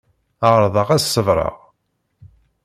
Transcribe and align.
Ԑerḍeɣ 0.51 0.87
ad 0.95 1.01
ṣebreɣ. 1.13 1.55